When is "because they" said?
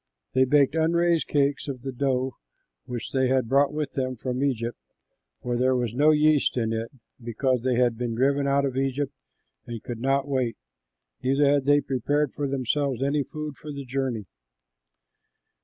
7.23-7.75